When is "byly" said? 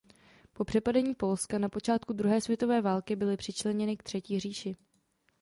3.15-3.37